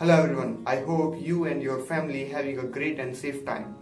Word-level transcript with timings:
Hello 0.00 0.14
everyone, 0.14 0.62
I 0.64 0.76
hope 0.76 1.20
you 1.20 1.46
and 1.46 1.60
your 1.60 1.80
family 1.80 2.28
having 2.28 2.60
a 2.60 2.62
great 2.62 3.00
and 3.00 3.16
safe 3.16 3.44
time. 3.44 3.74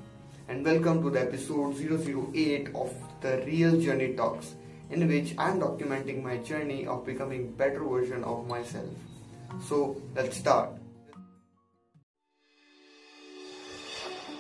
And 0.49 0.65
welcome 0.65 1.03
to 1.03 1.11
the 1.11 1.21
episode 1.21 1.77
008 1.77 2.69
of 2.75 2.91
the 3.21 3.43
Real 3.45 3.79
Journey 3.79 4.15
Talks, 4.15 4.55
in 4.89 5.07
which 5.09 5.35
I 5.37 5.51
am 5.51 5.61
documenting 5.61 6.23
my 6.23 6.39
journey 6.39 6.87
of 6.87 7.05
becoming 7.05 7.53
better 7.53 7.85
version 7.85 8.25
of 8.25 8.49
myself. 8.49 8.89
So 9.69 10.01
let's 10.15 10.39
start. 10.39 10.71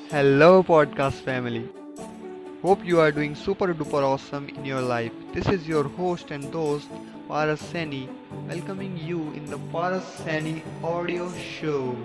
Hello, 0.09 0.63
podcast 0.63 1.21
family. 1.21 1.69
Hope 2.62 2.86
you 2.86 3.00
are 3.00 3.12
doing 3.12 3.34
super 3.34 3.74
duper 3.74 4.04
awesome 4.08 4.48
in 4.50 4.66
your 4.66 4.82
life. 4.82 5.12
This 5.34 5.48
is 5.48 5.68
your 5.68 5.84
host 5.84 6.30
and 6.30 6.44
host, 6.54 6.88
Paras 7.28 7.60
Sani, 7.60 8.08
welcoming 8.48 8.98
you 8.98 9.32
in 9.32 9.46
the 9.46 9.58
Paras 9.72 10.04
Sani 10.18 10.62
audio 10.84 11.32
show, 11.34 11.96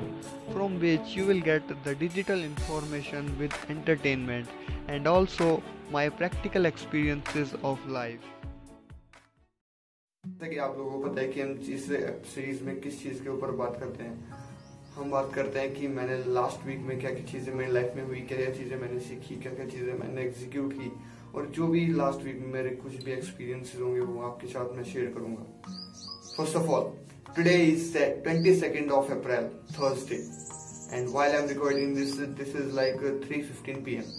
from 0.53 0.81
which 0.81 1.15
you 1.15 1.27
will 1.27 1.41
get 1.41 1.63
the 1.85 1.95
digital 1.95 2.43
information 2.43 3.29
with 3.39 3.55
entertainment 3.69 4.49
and 4.89 5.07
also 5.07 5.63
my 5.91 6.09
practical 6.09 6.65
experiences 6.65 7.55
of 7.63 7.87
life. 7.89 8.25
जैसा 10.25 10.49
कि 10.49 10.57
आप 10.59 10.79
लोगों 10.79 10.91
को 10.91 11.09
पता 11.09 11.21
है 11.21 11.29
कि 11.33 11.41
हम 11.41 11.51
इस 11.75 11.87
सीरीज 12.35 12.63
में 12.63 12.81
किस 12.81 13.03
चीज़ 13.03 13.23
के 13.23 13.29
ऊपर 13.31 13.51
बात 13.61 13.77
करते 13.81 14.05
हैं 14.05 14.45
हम 14.96 15.12
बात 15.12 15.32
करते 15.34 15.60
हैं 15.60 15.74
कि 15.74 15.88
मैंने 15.88 16.18
लास्ट 16.34 16.66
वीक 16.68 16.80
में 16.80 17.00
क्या 17.00 17.10
क्या 17.10 17.26
चीज़ें 17.26 17.54
मेरी 17.54 17.72
लाइफ 17.72 17.94
में 17.96 18.04
हुई 18.06 18.20
क्या 18.22 18.50
चीज़ें 18.52 18.76
मैंने 18.78 19.00
सीखी 19.00 19.36
क्या 19.36 19.54
क्या 19.54 19.66
चीज़ें 19.66 19.94
मैंने 20.00 20.22
एग्जीक्यूट 20.22 20.74
की 20.74 20.92
और 21.36 21.46
जो 21.46 21.68
भी 21.68 21.86
लास्ट 21.94 22.24
वीक 22.26 22.40
में 22.40 22.48
मेरे 22.48 22.70
कुछ 22.70 22.96
भी 23.04 23.12
एक्सपीरियंसेस 23.12 23.82
होंगे 23.82 24.00
वो 24.00 24.22
आपके 24.22 24.48
साथ 24.48 24.76
मैं 24.78 24.84
शेयर 24.84 25.06
करूँगा। 25.06 25.44
First 26.38 26.56
of 26.56 26.68
all 26.70 26.92
today 27.36 27.56
is 27.64 27.98
twenty 27.98 28.56
second 28.60 28.92
of 28.92 29.12
April 29.12 29.48
Thursday 29.72 30.16
and 30.98 31.10
while 31.10 31.36
I 31.36 31.42
am 31.42 31.48
recording 31.50 31.96
this 31.96 32.16
this 32.42 32.56
is 32.56 32.76
like 32.76 33.24
three 33.26 33.42
fifteen 33.42 33.84
P 33.84 33.96
M 33.96 34.12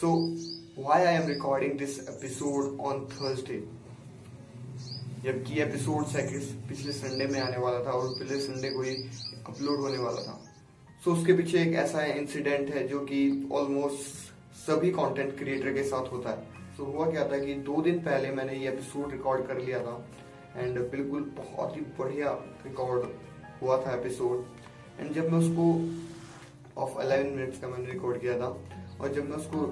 so 0.00 0.14
why 0.82 1.04
I 1.04 1.14
am 1.14 1.26
recording 1.28 1.78
this 1.78 1.98
episode 2.08 2.78
on 2.80 3.04
Thursday 3.12 3.62
जबकि 5.24 5.60
episode 5.60 6.04
पिछले 6.68 6.92
Sunday 6.92 7.26
में 7.26 7.40
आने 7.40 7.56
वाला 7.56 7.78
था 7.84 7.90
और 7.90 8.08
पिछले 8.18 8.40
Sunday 8.40 8.70
को 8.70 8.82
ही 8.82 8.94
upload 9.48 9.80
होने 9.80 9.98
वाला 9.98 10.22
था। 10.22 10.44
सो 11.04 11.10
so, 11.10 11.16
उसके 11.18 11.32
पीछे 11.32 11.62
एक 11.62 11.74
ऐसा 11.74 12.04
इंसिडेंट 12.04 12.74
है 12.74 12.86
जो 12.88 13.00
कि 13.00 13.48
ऑलमोस्ट 13.52 14.32
सभी 14.60 14.90
कंटेंट 14.90 15.38
क्रिएटर 15.38 15.72
के 15.72 15.82
साथ 15.82 16.12
होता 16.12 16.30
है। 16.30 16.76
सो 16.76 16.84
so, 16.84 16.94
हुआ 16.94 17.10
क्या 17.10 17.28
था 17.28 17.38
कि 17.38 17.54
दो 17.54 17.82
दिन 17.82 17.98
पहले 17.98 18.30
मैंने 18.30 18.54
ये 18.54 18.68
एपिसोड 18.68 19.12
रिकॉर्ड 19.12 19.46
कर 19.46 19.58
लिया 19.58 19.80
था 19.80 20.08
एंड 20.56 20.78
बिल्कुल 20.90 21.22
बहुत 21.36 21.76
ही 21.76 21.80
बढ़िया 21.98 22.30
रिकॉर्ड 22.66 23.06
हुआ 23.62 23.76
था 23.86 23.94
एपिसोड 23.94 24.44
एंड 25.00 25.12
जब 25.14 25.32
मैं 25.32 25.38
उसको 25.38 25.66
ऑफ़ 26.82 26.98
अलेवन 26.98 27.30
मिनट्स 27.36 27.60
का 27.60 27.68
मैंने 27.68 27.92
रिकॉर्ड 27.92 28.20
किया 28.20 28.38
था 28.40 28.48
और 29.00 29.12
जब 29.14 29.28
मैं 29.30 29.36
उसको 29.36 29.64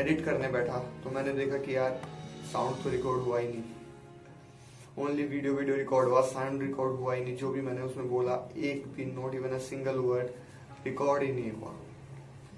एडिट 0.00 0.24
करने 0.24 0.48
बैठा 0.48 0.78
तो 1.04 1.10
मैंने 1.10 1.32
देखा 1.32 1.58
कि 1.58 1.76
यार 1.76 2.00
साउंड 2.52 2.82
तो 2.84 2.90
रिकॉर्ड 2.90 3.20
हुआ 3.20 3.38
ही 3.38 3.48
नहीं। 3.48 3.62
ओनली 4.98 5.24
वीडियो 5.24 5.52
वीडियो 5.54 5.76
रिकॉर्ड 5.76 6.08
हुआ 6.08 6.20
साउंड 6.22 6.62
रिकॉर्ड 6.62 6.92
हुआ 6.96 7.14
ही 7.14 7.22
नहीं 7.22 7.36
जो 7.36 7.48
भी 7.50 7.60
मैंने 7.60 7.82
उसमें 7.82 8.08
बोला, 8.10 8.34
एक 8.56 8.86
भी 8.96 9.04
not 9.04 9.34
even 9.34 9.54
a 9.54 9.58
single 9.60 9.96
word 9.98 10.26
record 10.84 11.22
ही 11.22 11.32
नहीं 11.32 11.50
हुआ। 11.52 11.72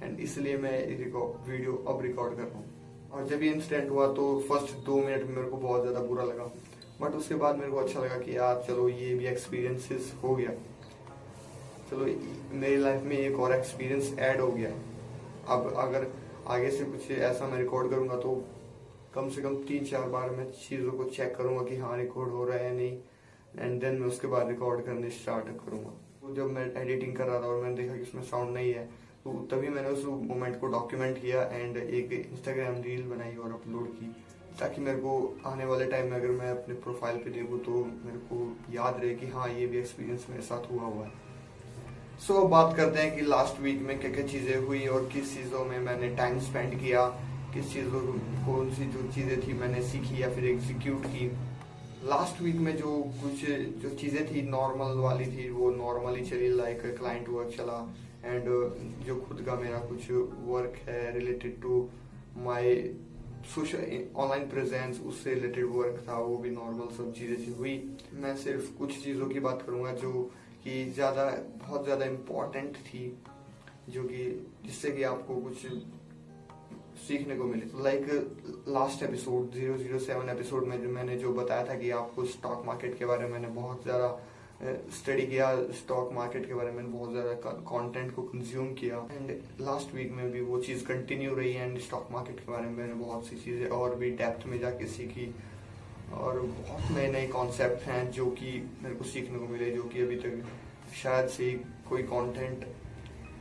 एंड 0.03 0.19
इसलिए 0.21 0.57
मैं 0.57 0.73
वीडियो 0.89 1.73
अब 1.89 2.03
रिकॉर्ड 2.03 2.37
कर 2.37 2.43
रहा 2.43 2.59
हूँ। 2.59 3.11
और 3.13 3.27
जब 3.29 3.43
ये 3.43 3.53
इंसिडेंट 3.53 3.91
हुआ 3.91 4.07
तो 4.15 4.29
फ़र्स्ट 4.49 4.75
दो 4.87 4.97
मिनट 4.97 5.23
में 5.23 5.35
मेरे 5.37 5.49
को 5.49 5.57
बहुत 5.57 5.81
ज़्यादा 5.83 6.01
बुरा 6.01 6.25
लगा। 6.25 6.51
बट 7.01 7.15
उसके 7.15 7.35
बाद 7.35 7.57
मेरे 7.59 7.71
को 7.71 7.77
अच्छा 7.77 8.01
लगा 8.01 8.19
कि 8.19 8.37
यार, 8.37 8.63
चलो 8.69 8.89
ये 8.89 9.15
भी 9.15 9.27
एक्सपीरियंसेस 9.27 10.13
हो 10.23 10.35
गया। 10.37 10.51
चलो 11.91 12.07
मेरी 12.59 12.77
लाइफ 12.77 13.03
में 13.03 13.17
एक 13.17 13.41
और 13.41 13.55
एक्सपीरियंस 13.55 14.15
ऐड 14.21 14.41
हो 14.41 14.51
गया। 14.51 14.71
अब 15.49 15.73
अगर 15.79 16.07
आगे 16.49 16.71
से 16.71 16.85
कुछ 16.85 17.11
ऐसा 17.13 17.47
मैं 17.47 17.59
रिकॉर्ड 17.59 17.91
करूँगा 17.91 18.17
तो 18.19 18.43
कम 19.17 19.29
से 19.29 19.43
कम 19.43 19.55
तीन 19.65 19.85
चार 19.85 20.09
बार 20.09 20.31
मैं 20.31 20.45
चीज़ों 20.53 20.93
को 20.93 21.05
चेक 21.11 21.35
करूँगा 21.37 21.63
कि 21.65 21.77
हाँ 21.77 21.97
रिकॉर्ड 21.97 22.31
हो 22.31 22.45
रहा 22.45 22.57
है 22.59 22.65
या 22.65 22.73
नहीं 22.73 22.97
एंड 23.59 23.81
देन 23.81 23.95
मैं 24.01 24.07
उसके 24.07 24.29
बाद 24.29 24.49
रिकॉर्ड 24.49 24.85
करने 24.87 25.11
स्टार्ट 25.11 25.47
करूँगा। 25.61 26.35
जब 26.35 26.51
मैं 26.53 26.65
एडिटिंग 26.77 27.15
कर 27.17 27.27
रहा 27.27 27.41
था 27.41 27.47
और 27.47 27.63
मैंने 27.63 27.77
देखा 27.77 27.97
कि 27.97 28.03
उसमें 28.03 28.23
साउंड 28.23 28.55
नहीं 28.55 28.73
है 28.73 28.85
तो 29.25 29.33
तभी 29.51 29.69
मैंने 29.69 29.89
उस 29.89 30.05
मोमेंट 30.05 30.61
को 30.61 30.67
डॉक्यूमेंट 30.67 31.21
किया 31.21 31.43
एंड 31.53 31.77
एक 31.77 32.13
इंस्टाग्राम 32.13 32.81
रील 32.83 33.03
बनाई 33.11 33.35
और 33.37 33.53
अपलोड 33.53 33.89
की 33.93 34.15
ताकि 34.61 34.81
मेरे 34.81 34.99
को 34.99 35.15
आने 35.47 35.65
वाले 35.65 35.87
टाइम 35.87 36.11
में 36.11 36.17
अगर 36.17 36.31
मैं 36.35 36.51
अपने 36.51 36.75
प्रोफ़ाइल 36.85 37.17
पे 37.17 37.31
देखूँ 37.31 37.59
तो 37.61 37.85
मेरे 38.05 38.19
को 38.31 38.47
याद 38.73 39.01
रहे 39.03 39.15
कि 39.15 39.27
हाँ 39.29 39.49
ये 39.49 39.67
भी 39.67 39.79
एक्सपीरियंस 39.79 40.27
मेरे 40.31 40.43
साथ 40.43 40.71
हुआ 40.73 40.83
हुआ 40.83 41.05
है। 41.05 41.13
सो 42.19 42.35
so, 42.35 42.49
बात 42.51 42.77
करते 42.77 43.01
हैं 43.01 43.15
कि 43.17 43.23
लास्ट 43.23 43.61
वीक 43.61 43.81
में 43.83 43.99
क्या 44.01 44.11
क्या 44.13 44.27
चीज़ें 44.27 44.57
हुई 44.57 44.87
और 44.89 45.09
किस 45.13 45.35
चीज़ों 45.37 45.65
में 45.65 45.79
मैंने 45.81 46.15
टाइम 46.17 46.39
स्पेंड 46.41 46.79
किया 46.81 47.07
किस 47.57 47.73
चीज़ों 47.73 48.01
कौन 48.47 48.71
सी 48.71 48.85
जो 48.93 49.03
चीज़ें 49.13 49.41
थी 49.43 49.53
मैंने 49.59 49.83
सीखी 49.83 50.23
या 50.23 50.29
फिर 50.31 50.45
एग्जीक्यूट 50.47 51.07
की। 51.07 51.27
लास्ट 52.05 52.43
वीक 52.43 52.57
में 52.57 52.77
जो 52.77 52.91
कुछ, 53.23 53.45
जो 53.83 53.91
चीज़ें 53.91 54.27
थी 54.27 54.43
नॉर्मल 54.49 54.99
वाली 55.01 55.27
थी, 55.27 55.49
वो 55.51 55.71
नॉर्मली 55.71 56.25
चली 56.27 56.49
लाइक 56.51 56.83
क्लाइंट 56.99 57.29
वर्क 57.29 57.57
चला। 57.57 57.79
एंड 58.25 58.45
जो 59.07 59.17
खुद 59.21 59.41
का 59.47 59.55
मेरा 59.57 59.79
कुछ 59.87 60.11
वर्क 60.51 60.77
है 60.89 61.13
related 61.15 61.61
to 61.63 61.81
my 62.45 62.75
social 63.55 64.05
online 64.17 64.49
presence 64.49 65.01
उससे 65.07 65.35
रिलेटेड 65.35 65.65
वर्क 65.71 66.05
था, 66.09 66.19
वो 66.19 66.37
भी 66.37 66.51
नॉर्मल 66.51 66.95
सब 66.97 67.13
चीज़ें 67.15 67.57
हुई 67.57 67.77
मैं 68.15 68.37
सिर्फ़ 68.37 68.73
कुछ 68.79 69.03
चीज़ों 69.05 69.29
की 69.29 69.41
बात 69.41 69.63
करूँगा 69.67 69.93
जो 69.97 70.13
कि 70.65 70.85
ज़्यादा, 70.95 71.25
बहुत 71.59 71.85
ज़्यादा 71.85 72.05
इम्पोर्टेंट 72.07 72.77
थी, 72.87 73.07
जो 73.89 74.03
कि, 74.03 74.25
जिससे 74.67 74.91
कि 74.91 75.03
आपको 75.05 75.35
कुछ 75.41 75.67
सीखने 76.99 77.37
को 77.37 77.45
मिले। 77.45 77.83
Like 77.83 78.07
last 78.69 79.03
episode 79.03 79.53
zero 79.55 79.77
zero 79.79 79.99
seven 80.01 80.29
episode 80.31 80.67
में 80.67 80.81
जो 80.83 80.89
मैंने 80.91 81.17
जो 81.19 81.33
बताया 81.35 81.67
था 81.67 81.75
कि 81.75 81.91
आपको 81.93 82.25
स्टॉक 82.27 82.65
मार्केट 82.67 82.99
के 82.99 83.07
बारे 83.07 83.25
में 83.25 83.33
मैंने 83.33 83.49
बहुत 83.55 83.83
ज़्यादा 83.83 84.09
स्टडी 84.95 85.27
किया 85.27 85.55
स्टॉक 85.77 86.13
मार्केट 86.15 86.47
के 86.49 86.55
बारे 86.55 86.71
में 86.73 86.93
बहुत 86.93 87.11
ज़्यादा 87.13 87.33
कंटेंट 87.43 88.15
को 88.15 88.23
कंज्यूम 88.25 88.73
किया। 88.75 88.99
एंड 89.13 89.31
लास्ट 89.61 89.95
वीक 89.95 90.13
में 90.13 90.31
भी 90.33 90.41
वो 90.43 90.61
चीज़ 90.61 90.85
कंटिन्यू 90.85 91.35
रही 91.35 91.53
एंड 91.55 91.79
स्टॉक 91.81 92.09
मार्केट 92.13 92.41
के 92.41 92.53
बारे 92.53 92.67
में 92.67 92.73
मैंने 92.75 92.95
बहुत 92.95 93.27
सी 93.27 93.37
चीज़ें 93.37 93.67
और 93.71 93.95
भी 93.95 94.11
डेप्थ 94.17 94.47
में 94.47 94.59
जाके 94.61 94.87
सीखी। 94.89 95.35
और 96.15 96.41
बहुत 96.41 96.91
नए 96.93 97.11
नए 97.13 97.27
कॉन्सेप्ट 97.29 97.87
हैं 97.89 98.11
जो 98.13 98.27
कि 98.33 98.51
मेरे 98.83 98.95
को 98.95 99.05
सीखने 99.05 99.39
को 99.39 99.47
मिले, 99.47 99.71
जो 99.71 99.83
कि 99.85 100.03
अभी 100.03 100.17
तक 100.17 100.45
शायद 101.03 101.29
से 101.29 101.51
कोई 101.89 102.03
कंटेंट 102.05 102.67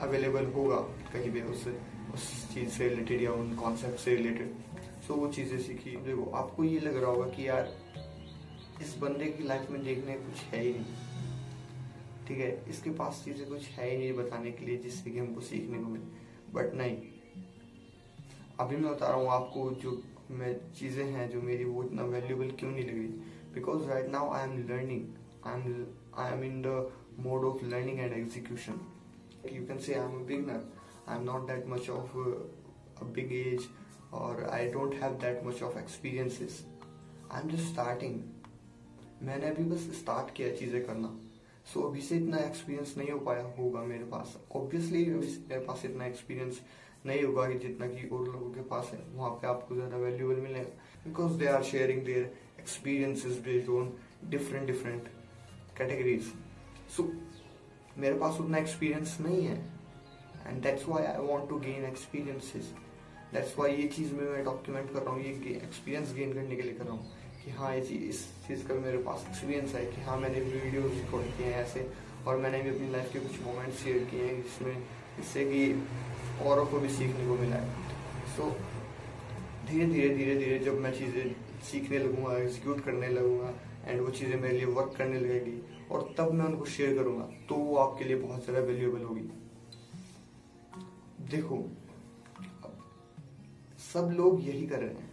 अवेलेबल 0.01 0.45
होगा 0.55 0.77
कहीं 1.13 1.29
भी 1.31 1.41
उससे। 1.43 1.77
उस 2.13 2.53
चीज़ 2.53 2.69
से 2.69 2.89
रिलेटेड 2.89 3.21
या 3.21 3.31
उन 3.31 3.55
कॉन्सेप्ट 3.55 3.99
से 3.99 4.15
रिलेटेड 4.15 4.53
सो 5.07 5.13
वो 5.13 5.27
चीज़ें 5.27 5.59
सीखी। 5.59 5.91
देखो, 5.91 6.31
आपको 6.31 6.63
ये 6.63 6.79
लग 6.79 6.97
रहा 6.97 7.09
होगा 7.09 7.25
कि 7.25 7.47
यार, 7.47 7.77
इस 8.81 8.97
बंदे 8.97 9.25
की 9.25 9.43
लाइफ 9.43 9.69
में 9.71 9.83
देखने 9.83 10.13
कुछ 10.13 10.43
है 10.43 10.61
ही 10.61 10.73
नहीं। 10.73 10.85
ठीक 12.27 12.37
है? 12.37 12.65
इसके 12.69 12.89
पास 12.89 13.21
चीज़ें 13.25 13.47
कुछ 13.49 13.67
है 13.67 13.89
ही 13.91 13.97
नहीं 13.97 14.13
बताने 14.13 14.51
के 14.51 14.65
लिए, 14.65 14.77
जिससे 14.77 15.11
कि 15.11 15.19
हमको 15.19 15.41
सीखने 15.41 15.77
को 15.77 15.89
मिले। 15.89 16.05
बट 16.53 16.73
नहीं। 16.73 16.97
अभी 18.59 18.75
मैं 18.75 18.91
बता 18.91 19.07
रहा 19.07 19.17
हूँ, 19.17 19.29
आपको 19.29 19.71
जो 19.71 20.01
मैं, 20.31 20.73
चीज़ें 20.73 21.05
हैं 21.05 21.29
जो 21.29 21.41
मेरी, 21.41 21.63
वो 21.63 21.83
इतना 21.83 22.03
वैल्यूबल 22.03 22.51
क्यों 22.51 22.71
नहीं 22.71 22.85
लगी? 22.85 23.07
Because 23.53 23.87
right 23.87 24.09
now 24.09 24.31
I 24.31 24.43
am 24.43 24.57
learning 24.57 25.05
I 25.45 25.61
am 25.61 25.85
I 26.17 26.31
am 26.31 26.43
in 26.43 26.61
the 26.61 26.91
mode 27.19 27.45
of 27.45 27.65
learning 27.65 27.99
and 27.99 28.13
execution 28.13 28.79
you 29.53 29.65
can 29.65 29.77
say 29.77 29.93
I 29.93 30.05
am 30.05 30.25
beginner 30.25 30.71
I'm 31.07 31.25
not 31.25 31.47
that 31.47 31.67
much 31.67 31.89
of 31.89 32.15
a, 32.15 32.29
a 33.01 33.05
big 33.17 33.31
age 33.31 33.67
I 34.13 34.69
I 34.69 34.71
don't 34.73 34.93
have 35.01 35.19
that 35.19 35.45
much 35.45 35.61
of 35.61 35.77
experiences. 35.77 36.63
I'm 37.31 37.49
just 37.49 37.67
starting. 37.73 38.15
मैंने 39.23 39.49
अभी 39.49 39.63
बस 39.63 39.89
start 39.99 40.33
किया 40.35 40.49
चीज़ें 40.55 40.85
करना। 40.85 41.07
सो 41.65 41.79
so, 41.79 41.85
अभी 41.87 42.01
से 42.01 42.15
इतना 42.17 42.37
experience 42.37 42.93
नहीं 42.97 43.09
हो 43.09 43.19
पाया 43.19 43.43
होगा 43.57 43.81
मेरे 43.83 44.03
पास। 44.11 44.35
ऑब्वियसली 44.55 45.03
अभी 45.05 45.27
मेरे 45.49 45.61
पास 45.65 45.85
इतना 45.85 46.05
एक्सपीरियंस 46.05 46.61
नहीं 47.05 47.23
होगा 47.23 47.47
कि 47.49 47.59
जितना 47.59 47.87
कि 47.87 48.07
और 48.07 48.25
लोगों 48.27 48.51
के 48.53 48.61
पास 48.69 48.89
है। 48.93 48.99
वहाँ 49.15 49.31
पे 49.41 49.47
आपको 49.47 49.75
ज़्यादा 49.75 49.97
वैल्यूबल 49.97 50.41
मिलेगा। 50.41 51.05
Because 51.05 51.37
they 51.39 51.47
are 51.47 51.63
sharing 51.63 52.03
their 52.05 52.33
experiences 52.59 53.37
based 53.45 53.69
on 53.69 53.93
different 54.29 54.67
different 54.67 55.07
categories 55.77 56.31
so 56.95 57.11
मेरे 57.97 58.17
पास 58.19 58.39
उतना 58.41 58.57
एक्सपीरियंस 58.57 59.17
नहीं 59.21 59.45
है। 59.45 59.57
And 60.47 60.61
that's 60.63 60.87
why 60.87 61.03
I 61.03 61.25
want 61.27 61.49
to 61.49 61.59
gain 61.59 61.85
experiences 61.85 62.71
that's 63.33 63.57
why 63.59 63.71
ये 63.73 63.87
चीज़ 63.89 64.13
में 64.13 64.43
डॉक्यूमेंट 64.45 64.91
कर 64.93 65.01
रहा 65.01 65.13
हूँ, 65.13 65.21
ये 65.23 65.55
एक्सपीरियंस 65.55 66.13
गेन 66.15 66.33
करने 66.33 66.55
के 66.55 66.61
लिए 66.61 66.73
कर 66.73 66.85
रहा 66.85 66.93
हूँ 66.93 67.13
कि 67.45 67.51
हाँ 67.51 67.73
ये 67.75 67.81
चीज़ 67.81 68.03
इस 68.03 68.25
चीज़ 68.47 68.67
का 68.67 68.75
मेरे 68.75 68.97
पास 69.03 69.25
एक्सपीरियंस 69.29 69.73
है 69.75 69.85
कि 69.85 70.01
हाँ 70.01 70.17
मैंने 70.17 70.39
वीडियो 70.41 70.81
रिकॉर्ड 70.83 71.25
किए 71.37 71.45
हैं 71.45 71.63
ऐसे 71.63 71.87
और 72.27 72.37
मैंने 72.37 72.61
भी 72.61 72.69
अपनी 72.69 72.91
लाइफ 72.91 73.11
के 73.13 73.19
कुछ 73.19 73.41
मोमेंट्स 73.41 73.83
शेयर 73.83 74.03
किए 74.11 74.25
हैं 74.25 74.41
जिसमें 74.41 74.75
जिससे 75.17 75.45
कि 75.45 75.61
औरों 76.45 76.65
को 76.65 76.79
भी 76.79 76.89
सीखने 76.89 77.27
को 77.27 77.35
मिला 77.35 77.55
है। 77.55 77.69
सो 78.37 78.49
धीरे 79.69 79.85
धीरे 79.85 80.09
धीरे 80.15 80.35
धीरे 80.35 80.57
जब 80.59 80.79
मैं 80.81 80.91
चीज़ें 80.93 81.35
सीखने 81.71 81.99
लगूँगा 81.99 82.37
एग्जीक्यूट 82.37 82.83
करने 82.85 83.07
लगूँगा 83.09 83.53
एंड 83.85 84.01
वो 84.01 84.09
चीज़ें 84.11 84.35
मेरे 84.41 84.57
लिए 84.57 84.65
वर्क 84.77 84.93
करने 84.97 85.19
लगेगी 85.19 85.61
और 85.91 86.13
तब 86.17 86.31
मैं 86.33 86.45
उनको 86.45 86.65
शेयर 86.67 86.97
करूँगा 86.97 87.29
तो 87.49 87.55
वो 87.55 87.75
आपके 87.77 88.05
लिए 88.05 88.17
बहुत 88.17 88.43
ज़्यादा 88.45 88.65
वैल्यूएबल 88.67 89.03
होगी। 89.03 89.29
देखो 91.31 91.57
सब 93.83 94.09
लोग 94.17 94.43
यही 94.47 94.65
कर 94.67 94.79
रहे 94.79 94.89
हैं। 94.89 95.09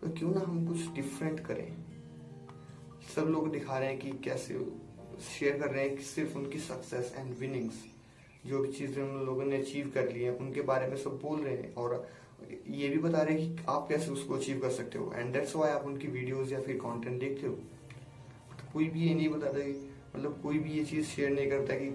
तो 0.00 0.10
क्यों 0.10 0.30
ना 0.30 0.40
हम 0.40 0.66
कुछ 0.66 0.86
डिफरेंट 0.94 1.40
करें? 1.40 1.76
सब 3.14 3.26
लोग 3.26 3.50
दिखा 3.52 3.78
रहे 3.78 3.88
हैं 3.88 3.98
कि 3.98 4.10
कैसे 4.24 4.58
शेयर 5.20 5.58
कर 5.58 5.70
रहे 5.70 5.84
हैं 5.84 5.96
कि 5.96 6.02
सिर्फ़ 6.02 6.36
उनकी 6.38 6.58
सक्सेस 6.58 7.12
एंड 7.16 7.36
विनिंग्स 7.38 7.84
जो 8.46 8.58
भी 8.58 8.72
चीज़ें 8.72 9.02
उन 9.02 9.24
लोगों 9.26 9.44
ने 9.44 9.56
अचीव 9.58 9.90
कर 9.94 10.12
ली 10.12 10.22
हैं, 10.22 10.36
उनके 10.38 10.60
बारे 10.62 10.86
में 10.86 10.96
सब 10.96 11.18
बोल 11.22 11.40
रहे 11.40 11.56
हैं 11.56 11.74
और 11.74 12.08
ये 12.68 12.88
भी 12.88 12.98
बता 12.98 13.22
रहे 13.22 13.40
हैं 13.40 13.56
कि 13.56 13.64
आप 13.68 13.86
कैसे 13.88 14.10
उसको 14.10 14.34
अचीव 14.34 14.60
कर 14.60 14.70
सकते 14.70 14.98
हो। 14.98 15.12
एंड 15.14 15.32
दैट्स 15.32 15.56
वाई 15.56 15.70
आप 15.70 15.84
उनकी 15.84 16.08
वीडियोस 16.08 16.52
या 16.52 16.60
फिर 16.60 16.76
कंटेंट 16.76 17.20
देखते 17.20 17.46
हो। 17.46 17.52
तो 17.52 18.72
कोई 18.72 18.88
भी 18.88 19.08
ये 19.08 19.14
नहीं 19.14 19.28
बताता 19.28 19.58
मतलब 20.16 20.40
कोई 20.42 20.58
भी 20.58 20.70
ये 20.70 20.84
चीज़ 20.84 21.06
शेयर 21.06 21.30
नहीं 21.30 21.50
करता 21.50 21.74
कि 21.74 21.90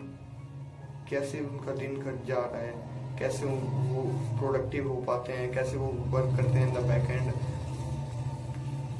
कैसे 1.10 1.40
उनका 1.42 1.74
दिन 1.76 1.96
कट 2.02 2.26
जा 2.28 2.40
रहा 2.46 2.62
है, 2.62 2.74
कैसे 3.20 3.46
वो 3.46 4.04
प्रोडक्टिव 4.40 4.88
हो 4.88 4.96
पाते 5.08 5.34
हैं, 5.34 5.52
कैसे 5.54 5.78
वो 5.78 5.88
वर्क 6.16 6.36
करते 6.38 6.60
हैं 6.60 6.68
in 6.68 6.74
the 6.74 6.86
back 6.88 7.10
end 7.12 7.28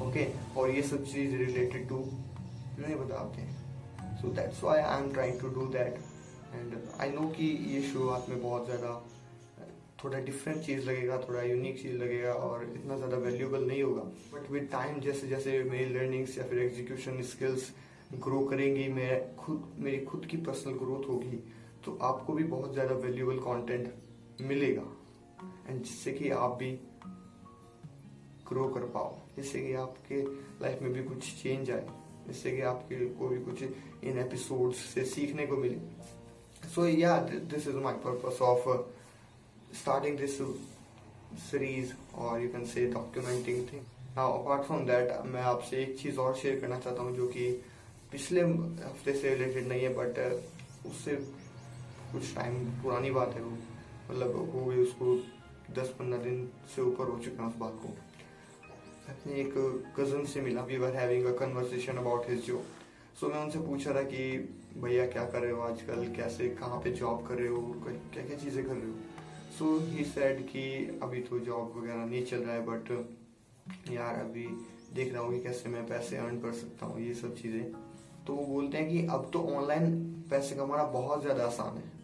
okay 0.02 0.26
और 0.60 0.70
ये 0.70 0.82
सब 0.84 1.04
चीज़ 1.06 1.34
रिलेटेड 1.36 1.88
टू 1.88 1.96
नहीं 2.78 2.94
बताते 2.96 3.42
हैं 3.42 4.16
so 4.20 4.28
that's 4.34 4.62
why 4.64 4.80
I 4.80 5.02
am 5.02 5.12
trying 5.12 5.40
to 5.40 5.48
do 5.50 5.66
that 5.72 5.98
and 6.54 6.76
I 7.00 7.10
know 7.10 7.28
कि 7.30 7.46
ये 7.74 7.80
शुरुआत 7.82 8.26
में 8.28 8.42
बहुत 8.42 8.66
ज़्यादा, 8.66 8.90
थोड़ा 10.04 10.18
डिफरेंट 10.20 10.62
चीज़ 10.64 10.88
लगेगा, 10.88 11.18
थोड़ा 11.18 11.42
यूनिक 11.42 11.80
चीज़ 11.82 11.96
लगेगा 11.98 12.32
और 12.46 12.62
इतना 12.64 12.96
ज़्यादा 12.96 13.16
वैल्यूबल 13.18 13.66
नहीं 13.66 13.82
होगा। 13.82 14.02
बट 14.32 14.50
विद 14.50 14.68
टाइम 14.72 15.00
जैसे 15.00 15.28
जैसे 15.28 15.62
मेरी 15.70 15.92
लर्निंग्स 15.94 16.38
या 16.38 16.44
फिर 16.44 16.58
एग्जीक्यूशन 16.62 17.22
स्किल्स 17.24 17.70
ग्रो 18.22 18.40
करेंगी, 18.46 18.88
मैं 18.88 19.36
खुद, 19.36 19.62
मेरी 19.78 19.98
खुद 20.04 20.26
की 20.30 20.36
पर्सनल 20.38 20.74
ग्रोथ 20.78 21.08
होगी। 21.08 21.42
तो 21.86 21.98
आपको 22.02 22.32
भी 22.32 22.44
बहुत 22.44 22.72
ज़्यादा 22.74 22.94
वैल्यूबल 23.02 23.38
कंटेंट 23.40 24.42
मिलेगा। 24.42 24.82
एंड 25.68 25.82
जिससे 25.82 26.12
कि 26.12 26.30
आप 26.30 26.56
भी 26.58 26.70
ग्रो 28.48 28.68
कर 28.74 28.84
पाओ 28.94 29.14
जिससे 29.36 29.60
कि 29.60 29.72
आपके 29.84 30.22
लाइफ 30.62 30.82
में 30.82 30.92
भी 30.92 31.02
कुछ 31.04 31.32
चेंज 31.42 31.70
आए 31.70 31.86
जिससे 32.26 32.50
कि 32.56 32.60
आपके 32.70 33.06
को 33.18 33.28
भी 33.28 33.38
कुछ 33.44 33.62
इन 33.62 34.18
एपिसोड्स 34.18 34.78
से 34.94 35.04
सीखने 35.04 35.46
को 35.46 35.56
मिले। 35.56 35.78
This 36.66 37.66
is 37.68 37.76
my 37.76 37.92
purpose 38.04 38.40
of 38.40 38.66
uh, 38.66 38.78
starting 39.72 40.16
this 40.16 40.40
uh, 40.40 40.46
series 41.50 41.92
or 42.16 42.40
you 42.40 42.48
can 42.48 42.66
say 42.66 42.86
documenting 42.90 43.64
thing. 43.68 43.84
Now 44.16 44.26
apart 44.40 44.66
from 44.66 44.86
that 44.86 45.24
मैं 45.26 45.42
आपसे 45.54 45.82
एक 45.82 45.96
चीज़ 45.98 46.18
और 46.18 46.34
शेयर 46.42 46.60
करना 46.60 46.78
चाहता 46.78 47.02
हूँ 47.02 47.16
जो 47.16 47.26
कि 47.28 47.50
पिछले 48.12 48.40
हफ़्ते 48.42 49.12
से 49.20 49.34
रिलेटेड 49.34 49.68
नहीं 49.68 49.82
है 49.82 49.94
बट 49.94 50.22
uh, 50.26 50.90
उससे 50.90 51.16
कुछ 52.12 52.34
टाइम 52.34 52.54
पुरानी 52.82 53.10
बात 53.10 53.34
है 53.34 53.42
वो 53.42 53.50
मतलब 54.10 54.36
हो 54.54 54.64
गई 54.64 54.76
उसको 54.76 55.14
दस 55.74 55.88
पंद्रह 55.88 56.18
दिन 56.18 56.48
से 56.76 56.82
ऊपर 56.82 57.08
हो 57.10 57.18
चुका 57.18 57.42
है 57.42 57.48
उस 57.48 57.56
बात 57.56 57.78
को। 57.82 57.88
अपने 59.08 59.32
एक 59.32 59.54
कज़न 59.98 60.24
से 60.24 60.40
मिला 60.40 60.62
we 60.62 60.78
were 60.78 60.94
having 60.96 61.24
a 61.24 61.32
conversation 61.38 61.96
about 61.96 62.28
his 62.30 62.46
job 62.46 62.64
so 63.20 63.28
मैं 63.28 63.38
उनसे 63.38 63.58
पूछ 63.58 63.86
रहा 63.88 64.02
कि, 64.02 64.38
भैया, 64.76 65.06
क्या 65.06 65.24
कर 65.24 65.40
रहे 65.40 65.52
हो 65.52 65.60
आजकल? 65.60 66.06
कैसे, 66.16 66.48
कहाँ 66.48 66.80
पे 66.80 66.90
जॉब 66.90 67.26
कर 67.26 67.34
रहे 67.34 67.48
हो? 67.48 67.60
क्या 68.14 68.24
क्या 68.26 68.36
चीज़ें 68.38 68.64
कर 68.66 68.74
रहे 68.74 68.90
हो? 68.90 68.96
सो 69.58 69.78
ही 69.86 70.04
सेड 70.04 70.42
कि, 70.48 71.00
अभी 71.02 71.20
तो 71.20 71.38
जॉब 71.38 71.72
वगैरह 71.78 72.04
नहीं 72.04 72.24
चल 72.24 72.36
रहा 72.36 72.54
है 72.54 72.66
बट 72.66 72.90
यार, 73.90 74.14
अभी 74.14 74.46
देख 74.94 75.12
रहा 75.12 75.22
हूँ 75.22 75.32
कि 75.32 75.40
कैसे 75.40 75.68
मैं 75.68 75.86
पैसे 75.86 76.16
अर्न 76.16 76.40
कर 76.40 76.52
सकता 76.52 76.86
हूँ, 76.86 77.00
ये 77.00 77.14
सब 77.14 77.36
चीज़ें। 77.36 77.72
तो 78.26 78.34
वो 78.34 78.46
बोलते 78.46 78.78
हैं 78.78 78.88
कि, 78.90 79.06
अब 79.06 79.30
तो 79.32 79.42
ऑनलाइन 79.56 79.94
पैसे 80.30 80.56
कमाना 80.56 80.84
बहुत 80.84 81.22
ज़्यादा 81.22 81.46
आसान 81.46 81.76
है। 81.76 81.95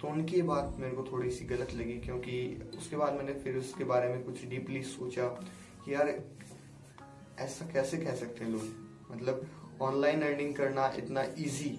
तो 0.00 0.08
उनकी 0.08 0.40
बात 0.42 0.76
मेरे 0.78 0.94
को 0.96 1.02
थोड़ी 1.02 1.30
सी 1.30 1.44
गलत 1.46 1.74
लगी, 1.74 1.98
क्योंकि 2.00 2.70
उसके 2.78 2.96
बाद 2.96 3.14
मैंने 3.14 3.32
फिर 3.34 3.56
उसके 3.56 3.84
बारे 3.84 4.08
में 4.08 4.22
कुछ 4.24 4.44
डीपली 4.46 4.82
सोचा 4.84 5.26
कि 5.84 5.94
यार, 5.94 6.14
ऐसा 7.40 7.66
कैसे 7.72 7.96
कह 7.98 8.14
सकते 8.14 8.44
हैं 8.44 8.50
लोग? 8.52 8.62
मतलब 9.10 9.46
ऑनलाइन 9.82 10.22
अर्निंग 10.22 10.54
करना 10.54 10.86
इतना 10.98 11.22
इजी 11.38 11.78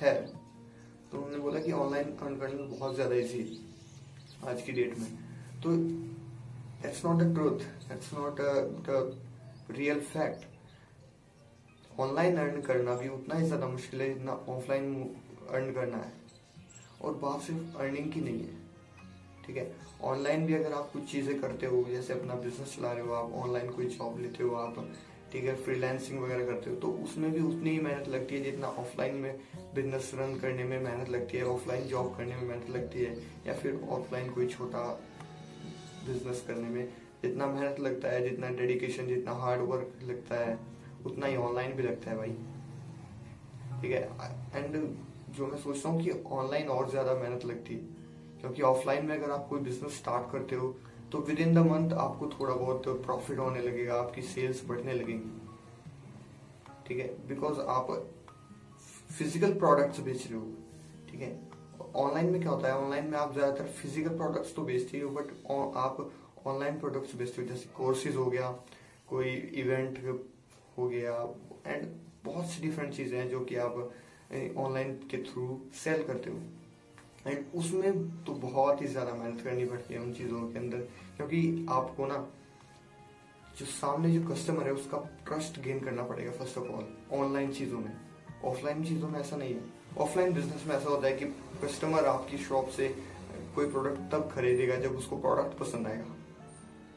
है। 0.00 0.14
तो 1.10 1.16
उन्होंने 1.16 1.38
बोला 1.38 1.60
कि 1.60 1.72
ऑनलाइन 1.72 2.06
अर्न 2.06 2.36
करना 2.36 2.62
बहुत 2.68 2.94
ज़्यादा 2.94 3.14
इजी 3.14 3.38
है 3.40 4.50
आज 4.50 4.62
की 4.62 4.72
डेट 4.72 4.98
में। 4.98 5.08
तो 5.62 5.76
that's 6.82 7.04
not 7.04 7.22
a 7.22 7.32
truth 7.34 7.58
that's 7.88 8.12
not 8.14 8.40
a 8.40 8.98
real 9.70 10.00
fact 10.02 10.40
online 12.00 12.36
earn 12.38 12.60
करना 12.62 12.94
भी 12.94 13.08
उतना 13.08 13.34
ही 13.34 13.46
ज़्यादा 13.46 13.66
मुश्किल 13.68 14.00
है 14.00 14.12
जितना 14.14 14.32
ऑफलाइन 14.32 14.92
अर्न 15.50 15.72
करना 15.72 15.96
है। 15.96 16.12
और 17.04 17.14
बात 17.14 17.40
सिर्फ़ 17.40 17.78
अर्निंग 17.78 18.12
की 18.12 18.20
नहीं 18.20 18.40
है। 18.40 18.62
ठीक 19.46 19.56
है? 19.56 19.72
ऑनलाइन 20.02 20.46
भी 20.46 20.54
अगर 20.54 20.72
आप 20.72 20.90
कुछ 20.92 21.10
चीज़ें 21.12 21.40
करते 21.40 21.66
हो, 21.66 21.84
जैसे 21.84 22.12
अपना 22.12 22.34
बिज़नेस 22.36 22.76
चला 22.76 22.92
रहे 22.92 23.06
हो 23.06 23.12
आप 23.14 23.32
ऑनलाइन 23.38 23.70
कोई 23.70 23.86
जॉब 23.88 24.20
लेते 24.20 24.44
हो 24.44 24.54
आप, 24.56 24.86
ठीक 25.32 25.44
है? 25.44 25.54
फ्रीलांसिंग 25.56 26.22
वगैरह 26.22 26.46
करते 26.46 26.70
हो 26.70 26.76
तो 26.76 26.88
उसमें 27.04 27.30
भी 27.32 27.40
उतनी 27.40 27.70
ही 27.70 27.80
मेहनत 27.80 28.08
लगती 28.08 28.34
है 28.34 28.42
जितना 28.42 28.68
ऑफलाइन 28.78 29.14
में 29.14 29.38
बिज़नेस 29.74 30.10
रन 30.14 30.38
करने 30.40 30.64
में 30.64 30.78
मेहनत 30.80 31.08
लगती 31.08 31.36
है 31.36 31.46
ऑफलाइन 31.46 31.86
जॉब 31.88 32.14
करने 32.16 32.36
में 32.36 32.42
मेहनत 32.42 32.70
लगती 32.70 33.04
है, 33.04 33.16
या 33.46 33.54
फिर 33.54 33.80
ऑफलाइन 33.90 34.30
कोई 34.30 34.46
छोटा 34.48 34.82
बिज़नेस 36.06 36.44
करने 36.46 36.68
में। 36.68 36.84
जितना 37.22 37.46
मेहनत 37.46 37.80
लगता 37.80 38.08
है, 38.08 38.28
जितना 38.28 38.48
डेडिकेशन 38.56 39.06
जितना 39.06 39.32
हार्ड 39.34 39.62
वर्क 39.62 39.98
लगता 40.04 40.36
है, 40.36 40.58
उतना 41.06 41.26
ही 41.26 41.36
ऑनलाइन 41.38 41.72
भी 41.72 41.82
लगता 41.82 42.10
है 42.10 42.16
भाई। 42.16 42.36
ठीक 43.80 43.92
है? 43.92 44.02
एंड 44.54 44.76
जो 45.36 45.46
मैं 45.46 45.58
सोचता 45.58 45.88
हूँ 45.88 46.02
कि 46.02 46.10
ऑनलाइन 46.32 46.68
और 46.68 46.90
ज़्यादा 46.90 47.14
मेहनत 47.14 47.44
लगती 47.44 47.74
है। 47.74 47.80
क्योंकि 48.40 48.62
ऑफलाइन 48.64 49.06
में 49.06 49.16
अगर 49.16 49.30
आप 49.32 49.46
कोई 49.50 49.60
बिज़नेस 49.60 49.96
स्टार्ट 49.98 50.30
करते 50.32 50.56
हो 50.56 50.74
तो 51.12 51.18
विद 51.20 51.40
इन 51.40 51.54
द 51.54 51.58
मंथ 51.66 51.92
आपको 51.94 52.26
थोड़ा 52.30 52.54
बहुत 52.54 52.88
प्रॉफिट 53.04 53.38
होने 53.38 53.60
लगेगा, 53.60 53.94
आपकी 53.94 54.22
सेल्स 54.24 54.64
बढ़ने 54.68 54.92
लगेंगी। 54.92 55.40
ठीक 56.86 56.98
है? 56.98 57.06
बिकॉज़ 57.28 57.60
आप 57.60 57.90
फ़िज़िकल 59.10 59.52
प्रोडक्ट्स 59.54 60.00
बेच 60.00 60.26
रहे 60.26 60.38
हो। 60.38 60.46
ठीक 61.10 61.20
है? 61.20 61.38
ऑनलाइन 61.96 62.30
में 62.30 62.40
क्या 62.40 62.50
होता 62.50 62.68
है? 62.68 62.74
ऑनलाइन 62.76 63.06
में 63.06 63.18
आप 63.18 63.32
ज़्यादातर 63.34 63.66
फ़िज़िकल 63.72 64.16
प्रोडक्ट्स 64.16 64.54
तो 64.54 64.62
बेचते 64.64 65.00
हो 65.00 65.10
बट 65.10 65.30
आप 65.78 66.10
ऑनलाइन 66.46 66.78
प्रोडक्ट्स 66.78 67.14
बेचते 67.16 67.42
हो। 67.42 67.48
जैसे 67.48 67.68
कोर्सेज 67.76 68.16
हो 68.16 68.24
गया, 68.26 68.50
कोई 69.08 69.30
इवेंट 69.56 69.98
हो 70.78 70.88
गया 70.88 71.12
एंड 71.66 71.86
बहुत 72.24 72.46
सी 72.46 72.62
डिफरेंट 72.62 72.92
चीज़ें 72.94 73.18
हैं 73.18 73.28
जो 73.30 73.40
कि 73.40 73.56
आप 73.58 73.90
ऑनलाइन 74.32 74.92
के 75.10 75.22
थ्रू 75.24 75.60
सेल 75.74 76.02
करते 76.02 76.30
हो। 76.30 76.38
एंड 77.26 77.44
उसमें 77.54 78.24
तो 78.24 78.32
बहुत 78.40 78.82
ही 78.82 78.86
ज़्यादा 78.86 79.12
मेहनत 79.14 79.40
करनी 79.40 79.64
पड़ती 79.64 79.94
है 79.94 80.00
उन 80.00 80.12
चीज़ों 80.12 80.40
के 80.52 80.58
अंदर। 80.58 80.78
क्योंकि 81.16 81.66
आपको 81.70 82.06
ना 82.06 82.26
जो 83.58 83.66
सामने 83.66 84.10
जो 84.10 84.26
कस्टमर 84.28 84.64
है, 84.64 84.72
उसका 84.72 84.98
ट्रस्ट 85.26 85.60
गेन 85.60 85.80
करना 85.80 86.02
पड़ेगा 86.02 86.30
फ़र्स्ट 86.32 86.58
ऑफ़ 86.58 86.68
ऑल 86.68 86.86
ऑनलाइन 87.20 87.52
चीज़ों 87.52 87.78
में। 87.78 87.92
ऑफलाइन 88.44 88.84
चीज़ों 88.84 89.08
में 89.08 89.20
ऐसा 89.20 89.36
नहीं 89.36 89.54
है। 89.54 89.60
ऑफलाइन 89.98 90.32
बिज़नेस 90.34 90.66
में 90.66 90.74
ऐसा 90.76 90.88
होता 90.88 91.06
है 91.06 91.16
कि 91.16 91.24
कस्टमर 91.64 92.04
आपकी 92.04 92.38
शॉप 92.38 92.68
से 92.68 92.88
कोई 93.54 93.70
प्रोडक्ट 93.70 94.10
तब 94.12 94.30
खरीदेगा 94.34 94.76
जब 94.76 94.96
उसको 94.96 95.16
प्रोडक्ट 95.16 95.58
पसंद 95.58 95.86
आएगा। 95.86 96.14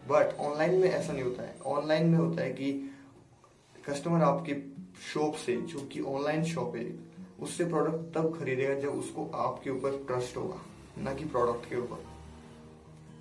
बट 0.07 0.35
ऑनलाइन 0.39 0.75
में 0.75 0.89
ऐसा 0.89 1.13
नहीं 1.13 1.23
होता 1.23 1.43
है। 1.43 1.57
ऑनलाइन 1.65 2.09
में 2.09 2.17
होता 2.17 2.41
है 2.41 2.51
कि 2.51 2.71
कस्टमर 3.89 4.21
आपकी 4.21 4.53
शॉप 5.13 5.35
से, 5.35 5.55
जो 5.55 5.79
कि 5.79 6.01
ऑनलाइन 6.01 6.43
शॉप 6.43 6.75
है 6.75 6.83
उससे 7.39 7.65
प्रोडक्ट 7.65 8.13
तब 8.15 8.33
खरीदेगा 8.37 8.73
जब 8.79 8.97
उसको 8.99 9.25
आपके 9.37 9.69
ऊपर 9.69 10.03
ट्रस्ट 10.07 10.37
होगा, 10.37 10.61
ना 10.99 11.13
कि 11.13 11.25
प्रोडक्ट 11.27 11.69
के 11.69 11.75
ऊपर। 11.75 12.05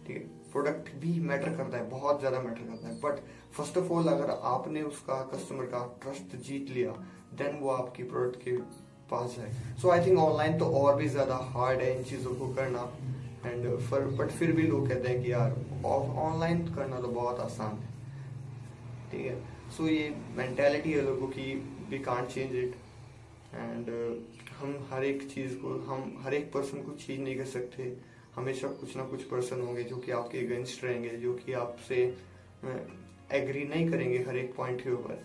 ठीक 0.07 0.17
है? 0.17 0.23
प्रोडक्ट 0.53 0.95
भी 0.97 1.19
मैटर 1.23 1.57
करता 1.57 1.77
है, 1.77 1.89
बहुत 1.91 2.19
ज़्यादा 2.21 2.41
मैटर 2.41 2.63
करता 2.63 2.89
है। 2.89 3.01
बट 3.01 3.21
फ़र्स्ट 3.57 3.79
ऑफ़ 3.79 3.93
ऑल 3.93 4.09
अगर 4.09 4.31
आपने 4.31 4.83
उसका 4.85 5.21
कस्टमर 5.33 5.65
का 5.67 5.85
ट्रस्ट 6.03 6.37
जीत 6.39 6.71
लिया 6.71 6.91
देन 7.35 7.59
वो 7.61 7.71
आपकी 7.71 8.03
प्रोडक्ट 8.05 8.43
के 8.45 8.57
पास 9.11 9.37
जाए। 9.37 9.53
सो 9.83 9.91
आई 9.91 10.07
थिंक 10.07 10.19
ऑनलाइन 10.19 10.59
तो 10.59 10.71
और 10.77 10.97
भी 10.97 11.09
ज़्यादा 11.09 11.37
हार्ड 11.51 11.81
है 11.81 11.97
इन 11.97 12.03
चीज़ों 12.05 12.35
को 12.35 12.49
करना। 12.55 12.89
एंड 13.47 13.69
फर 13.81 14.07
बट 14.19 14.31
फिर 14.31 14.53
भी 14.53 14.63
लोग 14.63 14.89
कहते 14.89 15.09
हैं 15.09 15.23
कि 15.23 15.33
यार 15.33 15.55
ऑनलाइन 15.87 16.67
करना 16.75 17.01
तो 17.01 17.09
बहुत 17.11 17.41
आसान 17.41 17.77
है। 17.77 17.95
ठीक 19.11 19.27
है? 19.27 19.37
सो 19.77 19.87
ये 19.89 20.09
मेंटेलिटी 20.37 20.93
है 20.93 21.03
लोगों 21.05 21.29
की 21.29 21.55
we 21.91 21.99
can't 22.01 22.29
change 22.29 22.55
it 22.55 22.75
and 23.57 23.87
uh, 23.89 24.55
हम 24.57 24.77
हर 24.91 25.05
एक 25.05 25.23
चीज़ 25.31 25.55
को 25.57 25.69
हम 25.87 26.17
हर 26.25 26.35
एक 26.35 26.53
पर्सन 26.53 26.83
को 26.83 26.93
चेंज 26.95 27.21
नहीं 27.21 27.37
कर 27.37 27.45
सकते। 27.47 27.93
हमेशा 28.37 28.69
कुछ 28.81 28.97
ना 28.97 29.03
कुछ 29.05 29.23
पर्सन 29.25 29.61
होंगे 29.61 29.83
जो 29.85 29.97
कि 29.97 30.13
आपके 30.13 30.39
अगेंस्ट 30.39 30.85
रहेंगे 30.85 31.09
जो 31.19 31.33
कि 31.35 31.53
आपसे 31.61 31.97
एग्री 33.33 33.65
नहीं 33.65 33.89
करेंगे 33.91 34.19
हर 34.19 34.37
एक 34.37 34.55
पॉइंट 34.57 34.83
के 34.83 34.91
ऊपर। 34.93 35.25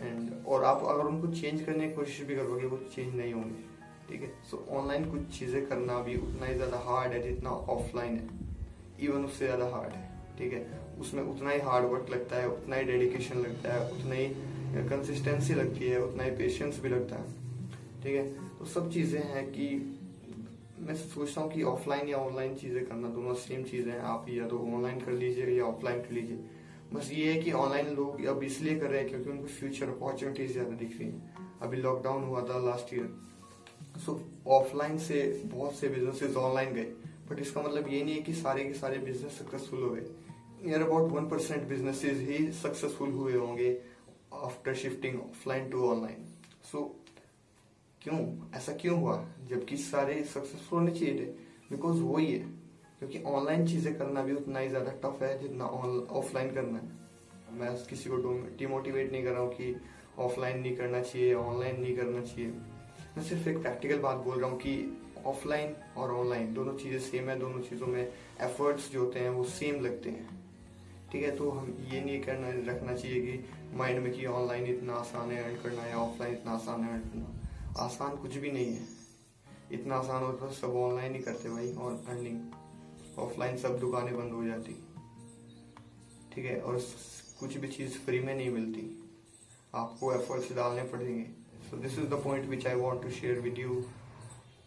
एंड 0.00 0.30
और 0.46 0.64
आप 0.64 0.84
अगर 0.88 1.04
उनको 1.04 1.32
चेंज 1.32 1.62
करने 1.64 1.88
की 1.88 1.94
कोशिश 1.94 2.26
भी 2.26 2.36
करोगे 2.36 2.66
वो 2.66 2.76
चेंज 2.94 3.14
नहीं 3.14 3.32
होंगे। 3.32 3.68
ठीक 4.08 4.22
है? 4.22 4.32
सो 4.50 4.64
ऑनलाइन 4.70 5.04
कुछ 5.10 5.26
चीज़ें 5.38 5.66
करना 5.66 5.98
भी 6.02 6.16
उतना 6.18 6.46
ही 6.46 6.54
ज़्यादा 6.54 6.78
हार्ड 6.86 7.12
है 7.12 7.22
जितना 7.22 7.50
ऑफलाइन 7.50 8.16
है। 8.16 9.04
इवन 9.06 9.24
उससे 9.24 9.44
ज़्यादा 9.44 9.66
हार्ड 9.74 9.92
है। 9.92 10.08
ठीक 10.38 10.52
है? 10.52 10.80
उसमें 11.00 11.22
उतना 11.24 11.50
ही 11.50 11.60
हार्ड 11.60 11.86
वर्क 11.86 12.10
लगता 12.10 12.36
है 12.36 12.48
उतना 12.48 12.76
ही 12.76 12.84
डेडिकेशन 12.84 13.38
लगता 13.38 13.74
है 13.74 13.90
उतना 13.92 14.14
ही 14.14 14.26
कंसिस्टेंसी 14.88 15.54
लगती 15.54 15.88
है 15.88 16.02
उतना 16.02 16.24
ही 16.24 16.30
पेशेंस 16.36 16.80
भी 16.82 16.88
लगता 16.88 17.16
है। 17.16 17.38
ठीक 18.02 18.14
है? 18.14 18.26
तो 18.58 18.64
सब 18.66 18.90
चीज़ें 18.92 19.20
हैं 19.24 19.44
कि 19.52 19.68
मैं 20.80 20.94
सोचता 20.96 21.40
हूँ 21.40 21.50
कि 21.52 21.62
ऑफलाइन 21.64 22.08
या 22.08 22.16
ऑनलाइन 22.18 22.54
चीज़ें 22.56 22.84
करना 22.86 23.08
दोनों 23.10 23.34
सेम 23.36 23.62
चीज़ें 23.64 23.92
हैं। 23.92 24.00
आप 24.00 24.26
या 24.28 24.46
तो 24.48 24.58
ऑनलाइन 24.76 25.00
कर 25.00 25.12
लीजिए 25.12 25.46
या 25.58 25.64
ऑफलाइन 25.64 26.00
कर 26.02 26.12
लीजिए। 26.12 26.38
बस 26.92 27.10
ये 27.12 27.32
है 27.32 27.40
कि 27.42 27.52
ऑनलाइन 27.54 27.94
लोग 27.96 28.24
अब 28.26 28.42
इसलिए 28.42 28.78
कर 28.78 28.90
रहे 28.90 29.00
हैं 29.00 29.08
क्योंकि 29.08 29.30
उनको 29.30 29.46
फ्यूचर 29.48 29.88
अपॉर्चुनिटीज़ 29.88 30.52
ज़्यादा 30.52 30.76
दिख 30.76 30.98
रही 30.98 31.08
है। 31.08 31.48
अभी 31.62 31.76
लॉकडाउन 31.76 32.24
हुआ 32.24 32.42
था 32.42 32.58
लास्ट 32.64 32.94
ईयर 32.94 33.10
सो 34.04 34.20
ऑफलाइन 34.48 34.98
से 34.98 35.22
बहुत 35.46 35.74
से 35.74 35.88
बिजनेसेस 35.88 36.36
ऑनलाइन 36.36 36.72
गए। 36.74 36.92
बट 37.30 37.40
इसका 37.40 37.62
मतलब 37.62 37.88
ये 37.88 38.02
नहीं 38.02 38.14
है 38.14 38.22
कि 38.22 38.32
सारे 38.34 38.64
के 38.64 38.74
सारे 38.74 38.98
बिज़नेस 39.00 39.38
सक्सेसफुल 39.38 39.82
हो 39.82 39.90
गए। 39.90 40.04
Near 40.64 40.82
about 40.82 41.10
one 41.12 41.28
percent 41.28 41.68
businesses 41.68 42.18
he 42.28 42.50
successful 42.52 43.10
हुए 43.10 43.34
होंगे 43.34 43.76
after 44.34 44.74
shifting 44.74 45.20
offline 45.20 45.68
to 45.70 45.84
online 45.84 46.26
so 46.72 46.82
क्यों? 48.02 48.18
ऐसा 48.56 48.72
क्यों 48.72 48.98
हुआ? 49.00 49.24
जबकि 49.48 49.76
सारे 49.76 50.22
सक्सेसफुल 50.24 50.78
होने 50.78 50.92
चाहिए 50.92 51.14
थे। 51.14 51.24
बिकॉज़ 51.70 52.00
वही 52.00 52.32
है। 52.32 52.38
क्योंकि 52.98 53.22
ऑनलाइन 53.22 53.66
चीज़ें 53.66 53.94
करना 53.98 54.22
भी 54.22 54.32
उतना 54.32 54.58
ही 54.58 54.68
ज़्यादा 54.68 54.90
टफ 55.04 55.22
है 55.22 55.38
जितना 55.38 55.64
ऑफलाइन 55.64 56.54
करना 56.54 56.78
है। 56.78 57.58
मैं 57.58 57.74
किसी 57.86 58.10
को 58.10 58.16
डिमोटिवेट 58.58 59.12
नहीं 59.12 59.22
कर 59.24 59.30
रहा 59.30 59.40
हूँ 59.40 59.52
कि 59.52 59.74
ऑफलाइन 60.18 60.60
नहीं 60.60 60.76
करना 60.76 61.00
चाहिए 61.02 61.34
ऑनलाइन 61.34 61.80
नहीं 61.80 61.96
करना 61.96 62.20
चाहिए। 62.20 62.50
मैं 63.16 63.22
सिर्फ़ 63.22 63.48
एक 63.48 63.62
प्रैक्टिकल 63.62 63.98
बात 63.98 64.16
बोल 64.16 64.40
रहा 64.40 64.50
हूँ 64.50 64.58
कि 64.58 64.96
ऑफलाइन 65.26 65.74
और 65.96 66.10
ऑनलाइन 66.10 66.52
दोनों 66.54 66.74
चीज़ें 66.74 66.98
सेम 67.00 67.28
है, 67.30 67.38
दोनों 67.38 67.60
चीज़ों 67.60 67.86
में 67.86 68.02
एफर्ट्स 68.02 68.90
जो 68.92 69.04
होते 69.04 69.20
हैं 69.20 69.30
वो 69.30 69.44
सेम 69.44 69.80
लगते 69.80 70.10
हैं। 70.10 70.38
ठीक 71.12 71.22
है 71.22 71.36
तो 71.36 71.50
हम 71.50 71.76
ये 71.92 72.00
नहीं 72.00 72.20
करना, 72.20 72.48
रखना 72.72 72.94
चाहिए 72.94 73.20
कि 73.20 73.76
माइंड 73.76 74.02
में 74.02 74.12
कि 74.12 74.26
ऑनलाइन 74.26 74.66
इतना 74.66 74.94
आसान 74.94 75.30
है 75.30 75.42
अर्न 75.44 75.62
करना 75.62 75.86
या 75.86 75.96
ऑफलाइन 75.96 76.34
इतना 76.34 76.52
आसान 76.52 76.84
है 76.84 76.92
अर्न 76.92 77.08
करना। 77.08 77.39
आसान 77.78 78.16
कुछ 78.16 78.36
भी 78.36 78.50
नहीं 78.50 78.72
है। 78.72 78.88
इतना 79.72 79.96
आसान 79.96 80.22
होता 80.22 80.46
तो 80.46 80.52
सब 80.52 80.76
ऑनलाइन 80.76 81.14
ही 81.14 81.20
करते 81.20 81.48
भाई, 81.48 81.72
और 81.72 82.04
अर्निंग 82.08 83.18
ऑफलाइन 83.18 83.56
सब 83.56 83.78
दुकानें 83.78 84.16
बंद 84.16 84.32
हो 84.32 84.44
जाती। 84.44 84.72
ठीक 86.34 86.44
है, 86.44 86.60
और 86.60 86.78
कुछ 87.40 87.56
भी 87.56 87.68
चीज़ 87.68 87.98
फ्री 87.98 88.20
में 88.20 88.34
नहीं 88.34 88.50
मिलती। 88.50 89.10
आपको 89.74 90.12
एफर्ट्स 90.12 90.52
डालने 90.52 90.82
पड़ेंगे। 90.82 91.24
So 91.70 91.76
this 91.76 91.98
is 91.98 92.06
the 92.06 92.14
point 92.14 92.48
which 92.48 92.66
I 92.66 92.74
want 92.74 93.02
to 93.02 93.10
share 93.10 93.40
with 93.40 93.58
you 93.58 93.82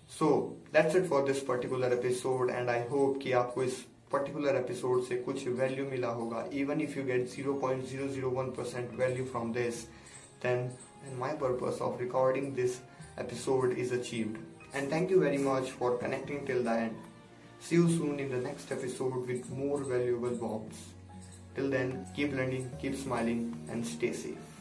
so 0.09 0.57
that's 0.73 0.95
it 0.95 1.05
for 1.09 1.25
this 1.25 1.39
particular 1.39 1.93
episode 1.93 2.49
and 2.49 2.69
I 2.69 2.87
hope 2.87 3.19
कि 3.23 3.31
आपको 3.31 3.63
इस 3.63 3.85
पर्टिकुलर 4.11 4.55
एपिसोड 4.55 5.03
से 5.03 5.15
कुछ 5.17 5.47
वैल्यू 5.47 5.85
मिला 5.85 6.07
होगा। 6.07 6.49
Even 6.53 6.81
if 6.81 6.97
you 6.99 7.03
get 7.03 7.29
0.001 7.29 8.55
percent 8.57 8.93
value 8.99 9.25
from 9.25 9.53
this 9.53 9.83
then 10.43 10.71
my 11.17 11.33
purpose 11.33 11.79
of 11.81 11.99
recording 12.01 12.53
this 12.55 12.77
episode 13.17 13.77
is 13.77 13.91
achieved. 13.91 14.37
And 14.73 14.89
thank 14.89 15.09
you 15.09 15.19
very 15.19 15.37
much 15.37 15.71
for 15.71 15.97
connecting 15.97 16.45
till 16.45 16.63
the 16.63 16.71
end. 16.71 16.95
See 17.59 17.75
you 17.75 17.87
soon 17.89 18.19
in 18.19 18.29
the 18.29 18.37
next 18.37 18.71
episode 18.71 19.27
with 19.27 19.49
more 19.49 19.83
valuable 19.83 20.35
bombs. 20.35 20.75
Till 21.55 21.69
then, 21.69 22.07
keep 22.15 22.33
learning, 22.33 22.71
keep 22.81 22.95
smiling, 22.95 23.55
and 23.69 23.85
stay 23.85 24.13
safe. 24.13 24.52